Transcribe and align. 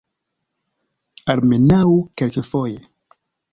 Almenaŭ 1.35 1.83
kelkfoje. 2.23 2.83